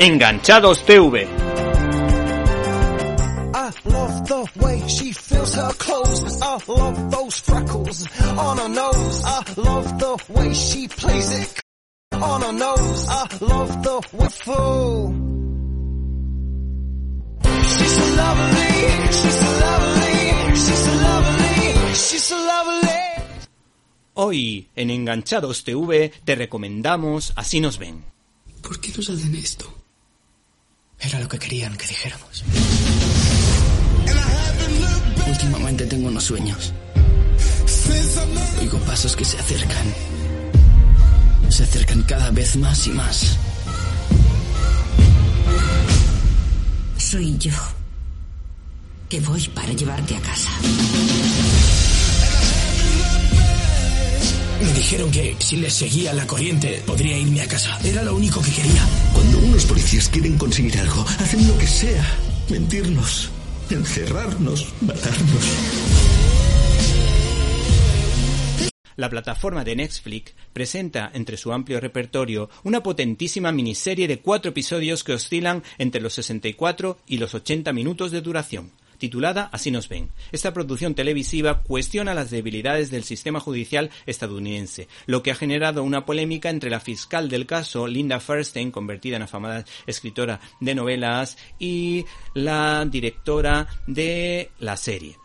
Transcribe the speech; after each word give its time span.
Enganchados 0.00 0.82
TV. 0.86 1.26
I 3.52 3.70
love 3.84 4.26
the 4.26 4.48
way 4.56 4.88
she 4.88 5.12
feels 5.12 5.54
her 5.54 5.72
clothes. 5.74 6.40
I 6.40 6.58
love 6.66 7.10
those 7.10 7.40
freckles 7.40 8.08
on 8.38 8.56
her 8.56 8.68
nose. 8.70 9.22
I 9.26 9.44
love 9.58 9.98
the 9.98 10.16
way 10.32 10.54
she 10.54 10.88
plays 10.88 11.30
it 11.32 11.60
on 12.14 12.40
her 12.40 12.52
nose. 12.52 13.08
I 13.10 13.28
love 13.42 13.82
the 13.82 14.00
wiffle. 14.16 15.12
She's 17.44 17.92
so 17.92 18.06
lovely, 18.16 18.72
she's 19.12 19.36
so 19.36 19.50
lovely, 19.60 20.54
she's 20.54 20.78
so 20.78 20.92
lovely, 21.08 21.94
she's 21.94 22.24
so 22.24 22.36
lovely. 22.36 22.88
Hoy 24.14 24.68
en 24.76 24.88
Enganchados 24.88 25.62
TV 25.62 26.10
te 26.24 26.34
recomendamos 26.36 27.34
Así 27.36 27.60
nos 27.60 27.78
ven. 27.78 28.02
¿Por 28.62 28.80
qué 28.80 28.92
nos 28.96 29.10
hacen 29.10 29.34
esto? 29.34 29.79
Era 31.00 31.18
lo 31.20 31.28
que 31.28 31.38
querían 31.38 31.76
que 31.76 31.86
dijéramos. 31.86 32.44
Últimamente 35.26 35.86
tengo 35.86 36.08
unos 36.08 36.24
sueños. 36.24 36.72
Oigo 38.60 38.78
pasos 38.80 39.16
que 39.16 39.24
se 39.24 39.38
acercan. 39.38 39.86
Se 41.48 41.64
acercan 41.64 42.02
cada 42.02 42.30
vez 42.30 42.56
más 42.56 42.86
y 42.86 42.90
más. 42.90 43.36
Soy 46.98 47.36
yo. 47.38 47.52
Que 49.08 49.20
voy 49.20 49.48
para 49.48 49.72
llevarte 49.72 50.16
a 50.16 50.20
casa. 50.20 50.50
Dijeron 54.90 55.12
que 55.12 55.36
si 55.38 55.56
les 55.56 55.72
seguía 55.72 56.12
la 56.12 56.26
corriente 56.26 56.82
podría 56.84 57.16
irme 57.16 57.42
a 57.42 57.46
casa. 57.46 57.78
Era 57.84 58.02
lo 58.02 58.16
único 58.16 58.42
que 58.42 58.50
quería. 58.50 58.82
Cuando 59.14 59.38
unos 59.38 59.64
policías 59.64 60.08
quieren 60.08 60.36
conseguir 60.36 60.76
algo, 60.80 61.02
hacen 61.20 61.46
lo 61.46 61.56
que 61.58 61.66
sea. 61.68 62.04
Mentirnos, 62.48 63.30
encerrarnos, 63.70 64.74
matarnos. 64.80 65.44
La 68.96 69.08
plataforma 69.08 69.62
de 69.62 69.76
Netflix 69.76 70.34
presenta 70.52 71.12
entre 71.14 71.36
su 71.36 71.52
amplio 71.52 71.78
repertorio 71.78 72.50
una 72.64 72.82
potentísima 72.82 73.52
miniserie 73.52 74.08
de 74.08 74.18
cuatro 74.18 74.50
episodios 74.50 75.04
que 75.04 75.12
oscilan 75.12 75.62
entre 75.78 76.00
los 76.00 76.14
64 76.14 76.98
y 77.06 77.18
los 77.18 77.32
80 77.32 77.72
minutos 77.72 78.10
de 78.10 78.22
duración 78.22 78.72
titulada 79.00 79.48
Así 79.50 79.72
nos 79.72 79.88
ven. 79.88 80.10
Esta 80.30 80.54
producción 80.54 80.94
televisiva 80.94 81.62
cuestiona 81.62 82.14
las 82.14 82.30
debilidades 82.30 82.92
del 82.92 83.02
sistema 83.02 83.40
judicial 83.40 83.90
estadounidense, 84.06 84.86
lo 85.06 85.24
que 85.24 85.32
ha 85.32 85.34
generado 85.34 85.82
una 85.82 86.06
polémica 86.06 86.50
entre 86.50 86.70
la 86.70 86.78
fiscal 86.78 87.28
del 87.28 87.46
caso, 87.46 87.88
Linda 87.88 88.20
Feinstein, 88.20 88.70
convertida 88.70 89.16
en 89.16 89.22
afamada 89.22 89.64
escritora 89.88 90.40
de 90.60 90.76
novelas, 90.76 91.36
y 91.58 92.04
la 92.34 92.86
directora 92.88 93.66
de 93.88 94.50
la 94.60 94.76
serie. 94.76 95.16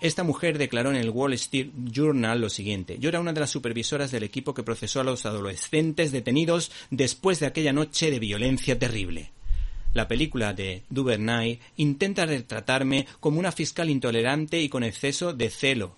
Esta 0.00 0.22
mujer 0.22 0.58
declaró 0.58 0.90
en 0.90 0.96
el 0.96 1.10
Wall 1.10 1.32
Street 1.34 1.70
Journal 1.90 2.40
lo 2.40 2.50
siguiente. 2.50 2.98
Yo 3.00 3.08
era 3.08 3.18
una 3.18 3.32
de 3.32 3.40
las 3.40 3.50
supervisoras 3.50 4.12
del 4.12 4.22
equipo 4.22 4.54
que 4.54 4.62
procesó 4.62 5.00
a 5.00 5.04
los 5.04 5.26
adolescentes 5.26 6.12
detenidos 6.12 6.70
después 6.90 7.40
de 7.40 7.46
aquella 7.46 7.72
noche 7.72 8.10
de 8.10 8.20
violencia 8.20 8.78
terrible. 8.78 9.32
La 9.98 10.06
película 10.06 10.54
de 10.54 10.84
Duvernay 10.90 11.58
intenta 11.76 12.24
retratarme 12.24 13.08
como 13.18 13.40
una 13.40 13.50
fiscal 13.50 13.90
intolerante 13.90 14.62
y 14.62 14.68
con 14.68 14.84
exceso 14.84 15.32
de 15.32 15.50
celo, 15.50 15.96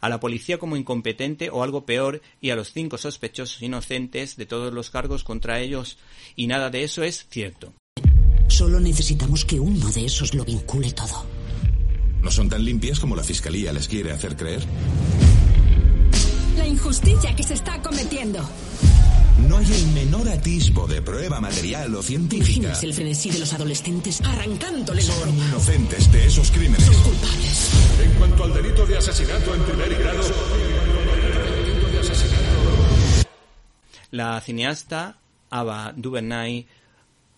a 0.00 0.08
la 0.08 0.18
policía 0.18 0.58
como 0.58 0.76
incompetente 0.76 1.48
o 1.48 1.62
algo 1.62 1.86
peor 1.86 2.20
y 2.40 2.50
a 2.50 2.56
los 2.56 2.72
cinco 2.72 2.98
sospechosos 2.98 3.62
inocentes 3.62 4.36
de 4.36 4.46
todos 4.46 4.74
los 4.74 4.90
cargos 4.90 5.22
contra 5.22 5.60
ellos, 5.60 5.98
y 6.34 6.48
nada 6.48 6.68
de 6.68 6.82
eso 6.82 7.04
es 7.04 7.28
cierto. 7.30 7.72
Solo 8.48 8.80
necesitamos 8.80 9.44
que 9.44 9.60
uno 9.60 9.88
de 9.88 10.06
esos 10.06 10.34
lo 10.34 10.44
vincule 10.44 10.90
todo. 10.90 11.24
¿No 12.20 12.32
son 12.32 12.48
tan 12.48 12.64
limpias 12.64 12.98
como 12.98 13.14
la 13.14 13.22
fiscalía 13.22 13.72
les 13.72 13.86
quiere 13.86 14.10
hacer 14.10 14.34
creer? 14.34 14.64
La 16.56 16.66
injusticia 16.66 17.36
que 17.36 17.44
se 17.44 17.54
está 17.54 17.80
cometiendo. 17.82 18.40
No 19.46 19.58
hay 19.58 19.66
el 19.72 19.86
menor 19.88 20.28
atisbo 20.28 20.86
de 20.86 21.02
prueba 21.02 21.40
material 21.40 21.94
o 21.94 22.02
científica. 22.02 22.50
¿Imaginas 22.50 22.82
el 22.82 22.94
frenesí 22.94 23.30
de 23.30 23.38
los 23.38 23.52
adolescentes 23.52 24.20
arrancándoles 24.22 25.04
Son 25.04 25.28
inocentes 25.36 26.10
de 26.10 26.26
esos 26.26 26.50
crímenes. 26.50 26.84
Son 26.84 27.02
culpables. 27.02 27.70
En 28.02 28.10
cuanto 28.14 28.44
al 28.44 28.54
delito 28.54 28.86
de 28.86 28.98
asesinato 28.98 29.54
en 29.54 29.62
primer 29.62 29.94
grado, 29.98 30.22
La 34.10 34.40
cineasta 34.40 35.18
Ava 35.50 35.92
DuVernay, 35.94 36.66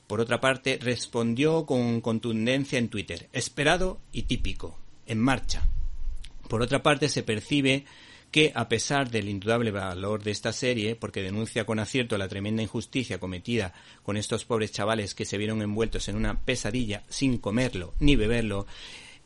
por 0.07 0.21
otra 0.21 0.41
parte, 0.41 0.79
respondió 0.81 1.67
con 1.67 2.01
contundencia 2.01 2.79
en 2.79 2.89
Twitter, 2.89 3.29
esperado 3.33 4.01
y 4.13 4.23
típico, 4.23 4.79
en 5.07 5.19
marcha. 5.21 5.69
Por 6.49 6.63
otra 6.63 6.83
parte, 6.83 7.09
se 7.09 7.23
percibe 7.23 7.85
que, 8.31 8.53
a 8.55 8.69
pesar 8.69 9.11
del 9.11 9.29
indudable 9.29 9.71
valor 9.71 10.23
de 10.23 10.31
esta 10.31 10.53
serie, 10.53 10.97
porque 10.97 11.23
denuncia 11.23 11.65
con 11.65 11.79
acierto 11.79 12.17
la 12.17 12.29
tremenda 12.29 12.63
injusticia 12.63 13.19
cometida 13.19 13.73
con 14.03 14.17
estos 14.17 14.45
pobres 14.45 14.73
chavales 14.73 15.15
que 15.15 15.25
se 15.25 15.39
vieron 15.39 15.63
envueltos 15.63 16.09
en 16.09 16.17
una 16.17 16.41
pesadilla 16.41 17.03
sin 17.09 17.39
comerlo 17.39 17.95
ni 17.99 18.17
beberlo, 18.17 18.67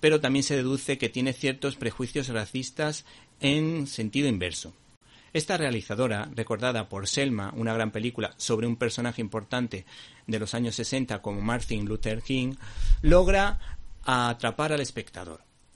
pero 0.00 0.20
también 0.20 0.42
se 0.42 0.56
deduce 0.56 0.98
que 0.98 1.08
tiene 1.08 1.32
ciertos 1.32 1.76
prejuicios 1.76 2.28
racistas 2.28 3.04
en 3.40 3.86
sentido 3.86 4.28
inverso. 4.28 4.74
Esta 5.34 5.56
realizadora, 5.56 6.30
recordada 6.34 6.88
por 6.88 7.08
Selma, 7.08 7.52
una 7.56 7.74
gran 7.74 7.90
película 7.90 8.34
sobre 8.36 8.68
un 8.68 8.76
personaje 8.76 9.20
importante 9.20 9.84
de 10.28 10.38
los 10.38 10.54
años 10.54 10.76
60 10.76 11.20
como 11.22 11.40
Martin 11.40 11.86
Luther 11.86 12.22
King, 12.22 12.54
logra 13.02 13.58
atrapar 14.04 14.72
al 14.72 14.80
espectador, 14.80 15.42